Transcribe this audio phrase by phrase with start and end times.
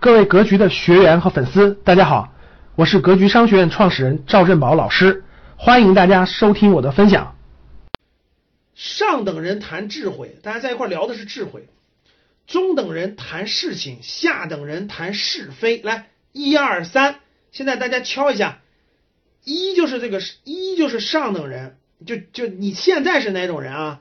[0.00, 2.32] 各位格局的学员和粉丝，大家好，
[2.74, 5.24] 我是格局商学院创始人赵振宝老师，
[5.58, 7.36] 欢迎大家收听我的分享。
[8.74, 11.64] 上等人谈智慧，大家在一块聊的是智慧；
[12.46, 15.82] 中等人谈事情，下等人谈是非。
[15.82, 17.16] 来，一二三，
[17.52, 18.62] 现在大家敲一下，
[19.44, 21.76] 一就是这个，一就是上等人，
[22.06, 24.00] 就就你现在是哪种人啊？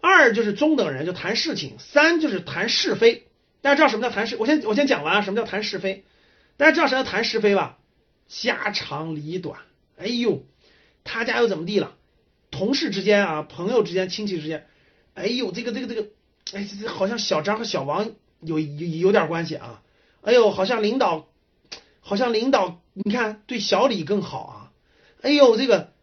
[0.00, 3.26] 二就是中等人，就谈事情；三就是谈是非。
[3.64, 4.36] 大家知道什么叫谈是？
[4.36, 6.04] 我先我先讲完啊，什么叫谈是非？
[6.58, 7.78] 大家知道什么叫谈是非吧？
[8.28, 9.58] 家长里短。
[9.96, 10.44] 哎呦，
[11.02, 11.96] 他家又怎么地了？
[12.50, 14.66] 同事之间啊，朋友之间，亲戚之间，
[15.14, 16.08] 哎呦，这个这个这个，
[16.52, 19.80] 哎，这这好像小张和小王有有有点关系啊。
[20.20, 21.26] 哎呦，好像领导，
[22.00, 24.72] 好像领导，你看对小李更好啊。
[25.22, 25.94] 哎呦，这个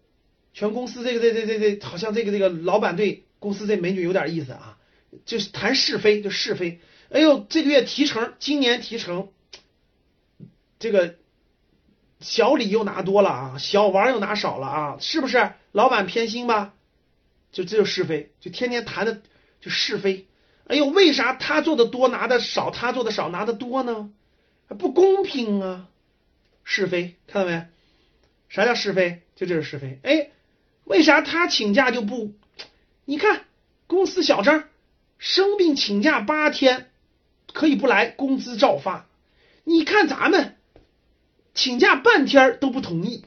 [0.51, 4.79] 全公司这个这这这这，好像这个这个老板对公司这美女有点意思啊。
[5.25, 6.79] 就是谈是非，就是非。
[7.11, 9.29] 哎呦，这个月提成，今年提成，
[10.79, 11.15] 这个
[12.21, 15.51] 小李又拿多了啊，小王又拿少了啊，是不是？
[15.73, 16.73] 老板偏心吧？
[17.51, 19.21] 就这就是非，就天天谈的
[19.59, 20.27] 就是非。
[20.67, 24.09] 哎呦，为啥他做的多拿的少，他做的少拿的多呢？
[24.79, 25.89] 不公平啊！
[26.63, 27.65] 是非，看到没？
[28.47, 29.23] 啥叫是非？
[29.35, 29.99] 就这是是非。
[30.03, 30.29] 哎，
[30.85, 32.33] 为啥他请假就不？
[33.03, 33.43] 你看
[33.87, 34.63] 公司小张
[35.17, 36.90] 生病请假八天。
[37.53, 39.07] 可以不来，工资照发。
[39.63, 40.55] 你看咱们
[41.53, 43.25] 请假半天都不同意，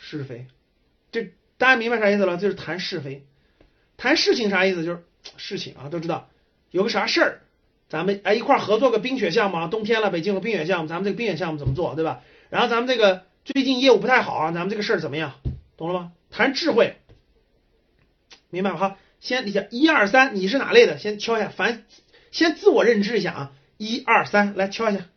[0.00, 0.46] 是非。
[1.12, 2.36] 这大家明白啥意思了？
[2.36, 3.24] 就是谈是非，
[3.96, 4.84] 谈事情啥意思？
[4.84, 5.04] 就是
[5.36, 6.28] 事情啊，都知道
[6.70, 7.40] 有个啥事儿，
[7.88, 12.22] 咱们哎一块合作个冰雪项目啊，冬天了，北京有冰雪项目，咱们这个冰雪项目怎么做，对吧？
[12.48, 15.34] 然后咱们这个最近业务不太好啊，咱们这个事儿怎么样？
[15.76, 16.12] 懂了吗？
[16.30, 16.96] 谈智慧，
[18.50, 18.78] 明白吗？
[18.78, 20.98] 哈，先你想一二三，你是哪类的？
[20.98, 21.84] 先敲一下，凡。
[22.30, 25.08] 先自我认知一下啊，一二三，来敲一下。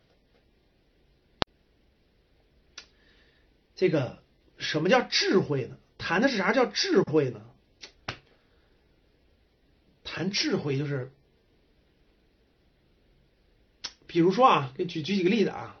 [3.76, 4.22] 这个
[4.58, 5.76] 什么叫智慧呢？
[5.98, 7.40] 谈的是啥叫智慧呢？
[10.02, 11.12] 谈智慧就是，
[14.06, 15.80] 比如说啊，给举举几个例子啊。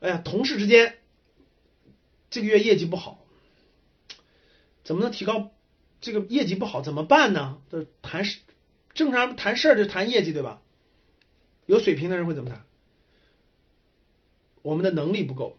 [0.00, 0.98] 哎呀，同事之间
[2.30, 3.24] 这个月业绩不好，
[4.84, 5.50] 怎么能提高
[6.00, 7.60] 这个业绩不好怎么办呢？
[7.70, 8.38] 就谈是。
[8.98, 10.60] 正常谈事儿就谈业绩，对吧？
[11.66, 12.64] 有水平的人会怎么谈？
[14.62, 15.56] 我们的能力不够。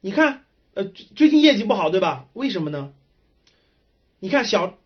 [0.00, 2.26] 你看，呃，最近业绩不好，对吧？
[2.32, 2.94] 为什么呢？
[4.18, 4.78] 你看小，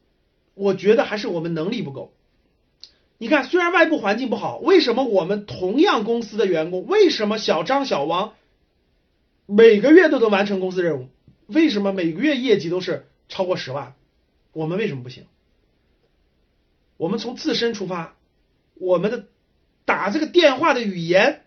[0.55, 2.13] 我觉得还是我们能力不够。
[3.17, 8.35] 你看，虽然外部环境不好，为什么我们同样公司的员工，为什么小张、小王
[9.47, 11.09] 每个月都能完成公司任务？
[11.47, 13.95] 为什么每个月业绩都是超过十万？
[14.53, 15.27] 我们为什么不行？
[16.99, 18.17] 我们从自身出发，
[18.75, 19.29] 我们的
[19.87, 21.45] 打这个电话的语言，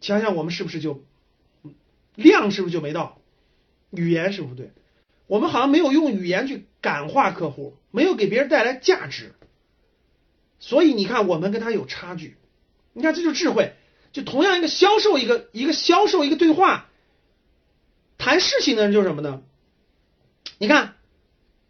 [0.00, 1.04] 想想我们是不是就
[2.16, 3.22] 量是不是就没到，
[3.90, 4.72] 语言是不是对？
[5.28, 9.34] 我们好像没有用语言去感化客户，没有给别人带来价值，
[10.58, 12.36] 所以你看我们跟他有差距。
[12.92, 13.74] 你看这就是智慧，
[14.12, 16.88] 就同样一个销售，一个一个销售一个对话，
[18.18, 19.42] 谈事情的人就是什么呢？
[20.58, 20.96] 你看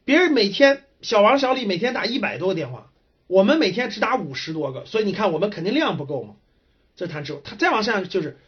[0.06, 0.86] 别人每天。
[1.02, 2.90] 小王、小李每天打一百多个电话，
[3.26, 6.36] 我们每天只打五十多个，所以你看我们肯定量不够嘛。
[6.94, 8.38] 这谈智慧，他再往下就是，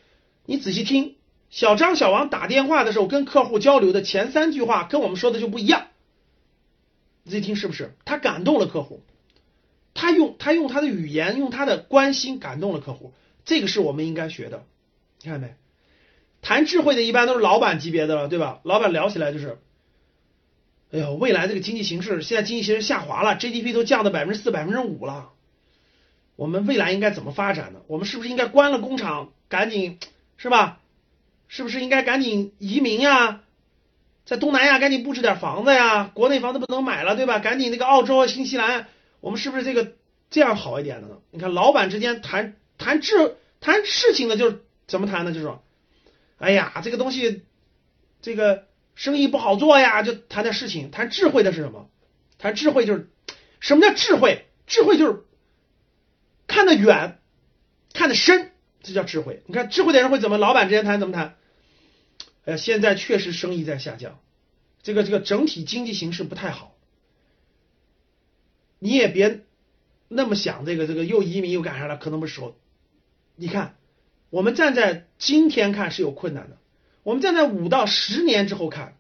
[0.47, 1.17] 你仔细听，
[1.51, 5.89] 小张、小王打电话的时候跟客户交流的前三句话跟我们说的就不一样。
[7.25, 7.95] 你仔细听是不是？
[8.05, 9.03] 他感动了客户，
[9.95, 14.65] 他用他用他的语言，用他的关心感动了客户，这个是我们应该学的。
[15.23, 15.55] 你看没？
[16.41, 18.61] 谈智慧的一般都是老板级别的了，对吧？
[18.63, 19.59] 老板聊起来就是。
[20.95, 25.31] 哎呦，未来这个经济形势，现在经济形势下滑了，GDP 都降到百分之四、百分之五了。
[26.37, 27.81] 我们未来应该怎么发展呢？
[27.89, 29.99] 我们是不是应该关了工厂，赶紧
[30.37, 30.81] 是吧？
[31.49, 33.41] 是不是应该赶紧移民呀？
[34.25, 36.13] 在东南亚赶紧布置点房子呀？
[36.15, 37.41] 国内房子不能买了，对吧？
[37.41, 38.87] 赶紧那个澳洲、新西兰，
[39.19, 39.95] 我们是不是这个
[40.31, 41.17] 这样好一点的呢？
[41.33, 45.33] 你看，老板之间谈谈智谈事情的，就是怎么谈呢？
[45.33, 45.61] 就是说，
[46.39, 47.43] 哎呀，这个东西，
[48.23, 48.67] 这个。
[48.95, 50.91] 生意不好做呀，就谈点事情。
[50.91, 51.91] 谈智慧的是什么？
[52.39, 53.11] 谈智慧就是
[53.61, 54.47] 什么叫智慧？
[54.67, 55.25] 智慧就是
[56.47, 57.19] 看得远，
[57.93, 58.53] 看得深，
[58.83, 59.43] 这叫智慧。
[59.47, 60.39] 你看智慧的人会怎么？
[60.39, 61.37] 老板之间谈怎么谈？
[62.45, 64.21] 哎呀，现在确实生意在下降，
[64.83, 66.75] 这个这个整体经济形势不太好。
[68.79, 69.45] 你也别
[70.09, 71.97] 那么想，这个这个又移民又干啥了？
[71.97, 72.57] 可能不是时候。
[73.35, 73.77] 你看，
[74.31, 76.59] 我们站在今天看是有困难的。
[77.05, 78.97] 我们站在五到十年之后看，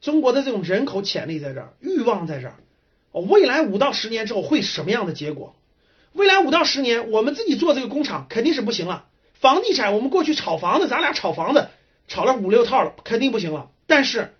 [0.00, 2.54] 中国的这种人口潜力在这儿，欲望在这儿，
[3.12, 5.56] 未来五到十年之后会什么样的结果？
[6.12, 9.06] 未来五到十年，我们自己做这个工厂肯定是不行了。
[9.34, 11.68] 房地产，我们过去炒房子，咱俩炒房子
[12.06, 13.70] 炒了五六套了，肯定不行了。
[13.86, 14.32] 但是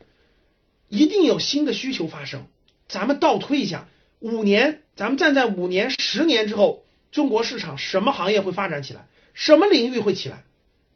[0.88, 2.46] 一定有新的需求发生。
[2.88, 3.88] 咱们倒推一下，
[4.20, 9.06] 五年，咱们站在五年、十年之后，中国市场什么行业会发展起来？
[9.34, 10.44] 什么领域会起来？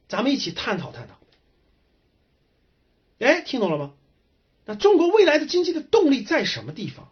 [0.09, 1.15] 咱们一起探讨探讨。
[3.25, 3.95] 哎，听懂了吗？
[4.67, 7.11] 那中国未来的经济的动力在什么地方？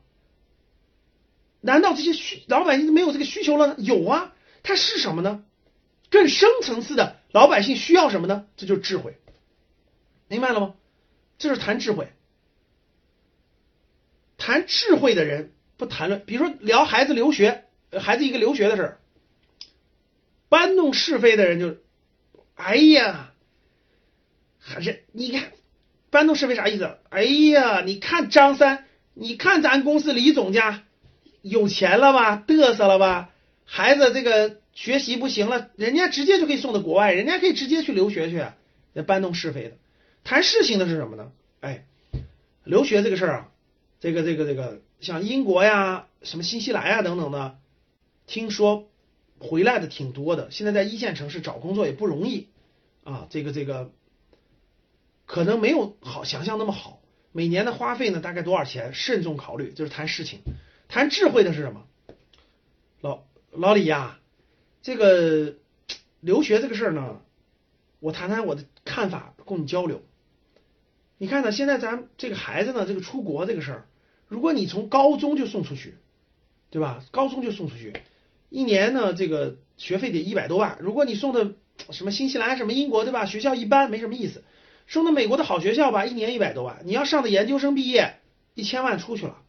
[1.60, 3.76] 难道这些需老百姓没有这个需求了呢？
[3.78, 5.44] 有啊，它是什么呢？
[6.10, 8.46] 更深层次的老百姓需要什么呢？
[8.56, 9.18] 这就是智慧，
[10.28, 10.74] 明白了吗？
[11.38, 12.12] 这是谈智慧。
[14.36, 17.64] 谈智慧的人不谈论，比如说聊孩子留学，
[18.00, 19.00] 孩子一个留学的事儿，
[20.48, 21.76] 搬弄是非的人就，
[22.54, 23.32] 哎呀，
[24.58, 25.52] 还是你看
[26.12, 26.98] 搬弄是非啥意思？
[27.08, 30.84] 哎呀，你看张三，你看咱公司李总家
[31.40, 33.30] 有钱了吧，嘚瑟了吧？
[33.64, 38.44] 孩子这个学习不行了，人家直接就可以送到国外，人家可以直接去留学去。
[38.92, 39.76] 那搬弄是非的，
[40.22, 41.32] 谈事情的是什么呢？
[41.60, 41.86] 哎，
[42.62, 43.48] 留学这个事儿啊。
[43.98, 47.56] 这个这个这个，像英国呀、什么新西兰呀等等的，
[48.26, 48.90] 听说
[49.38, 50.50] 回来的挺多的。
[50.50, 52.48] 现在在一线城市找工作也不容易
[53.02, 53.90] 啊，这个这个
[55.32, 57.00] 可能没有好想象那么好。
[57.32, 58.92] 每年的花费呢，大概多少钱？
[58.92, 59.72] 慎重考虑。
[59.72, 60.40] 就是谈事情，
[60.88, 61.86] 谈智慧的是什么？
[63.00, 64.20] 老老李呀，
[64.82, 65.54] 这个
[66.20, 67.22] 留学这个事儿呢，
[67.98, 70.02] 我谈谈我的看法，供你交流。
[71.16, 73.86] 你看呢，现在咱这个孩子呢，这个出国这个事儿。
[74.28, 75.94] 如果你从高中就送出去，
[76.68, 77.02] 对吧？
[77.10, 77.94] 高中就送出去，
[78.50, 80.76] 一年呢，这个学费得一百多万。
[80.82, 81.54] 如果你送的
[81.88, 83.24] 什么新西兰、什么英国，对吧？
[83.24, 84.44] 学校一般没什么意思。
[84.92, 86.82] 送到美国的好学校吧，一年一百多万。
[86.84, 88.16] 你要上的研究生毕业，
[88.52, 89.42] 一千万出去了，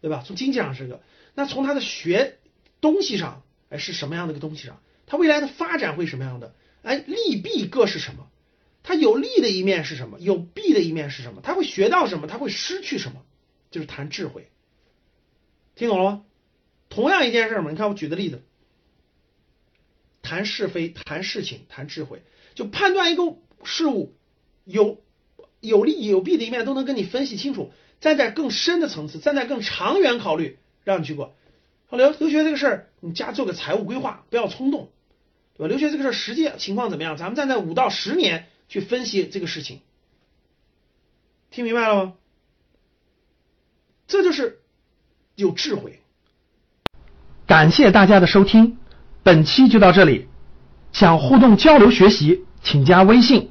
[0.00, 0.22] 对吧？
[0.24, 1.02] 从经济上是个，
[1.34, 2.38] 那从他的学
[2.80, 4.80] 东西上，哎，是什么样的一个东西上？
[5.06, 6.54] 他未来的发展会什么样的？
[6.82, 8.30] 哎，利弊各是什么？
[8.84, 10.20] 他有利的一面是什么？
[10.20, 11.40] 有弊的一面是什么？
[11.42, 12.28] 他会学到什么？
[12.28, 13.24] 他会失去什么？
[13.72, 14.48] 就是谈智慧，
[15.74, 16.24] 听懂了吗？
[16.88, 18.44] 同样一件事嘛，你看我举的例子，
[20.22, 22.22] 谈是非、谈事情、谈智慧，
[22.54, 23.24] 就判断一个
[23.64, 24.14] 事物
[24.64, 24.98] 有
[25.60, 27.72] 有利有弊的一面，都能跟你分析清楚。
[28.00, 31.34] 站在更深的层次，站在更长远考虑，让你去过。
[31.86, 34.90] 好留留学这个事儿，你家做个财务规划，不要冲动，
[35.56, 35.68] 对吧？
[35.68, 37.16] 留学这个事儿实际情况怎么样？
[37.16, 39.80] 咱们站在五到十年去分析这个事情，
[41.50, 42.12] 听明白了吗？
[44.06, 44.60] 这就是
[45.34, 46.00] 有智慧。
[47.46, 48.76] 感谢大家的收听，
[49.22, 50.28] 本期就到这里。
[50.92, 53.50] 想互动交流学习，请加微信